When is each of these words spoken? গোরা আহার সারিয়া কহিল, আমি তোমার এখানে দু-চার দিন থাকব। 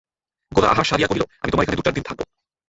গোরা 0.51 0.67
আহার 0.69 0.85
সারিয়া 0.85 1.09
কহিল, 1.09 1.23
আমি 1.41 1.49
তোমার 1.51 1.63
এখানে 1.63 1.77
দু-চার 1.77 1.95
দিন 1.95 2.05
থাকব। 2.07 2.19